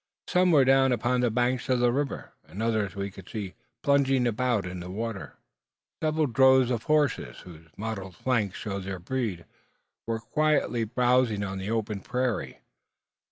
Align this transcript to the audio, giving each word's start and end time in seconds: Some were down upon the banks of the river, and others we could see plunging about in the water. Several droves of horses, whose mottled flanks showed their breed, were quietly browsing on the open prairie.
Some 0.27 0.49
were 0.49 0.65
down 0.65 0.91
upon 0.91 1.21
the 1.21 1.29
banks 1.29 1.69
of 1.69 1.79
the 1.79 1.91
river, 1.91 2.31
and 2.47 2.63
others 2.63 2.95
we 2.95 3.11
could 3.11 3.29
see 3.29 3.53
plunging 3.83 4.25
about 4.25 4.65
in 4.65 4.79
the 4.79 4.89
water. 4.89 5.37
Several 6.01 6.25
droves 6.25 6.71
of 6.71 6.85
horses, 6.85 7.41
whose 7.41 7.67
mottled 7.77 8.15
flanks 8.15 8.57
showed 8.57 8.85
their 8.85 8.97
breed, 8.97 9.45
were 10.07 10.19
quietly 10.19 10.85
browsing 10.85 11.43
on 11.43 11.59
the 11.59 11.69
open 11.69 11.99
prairie. 11.99 12.61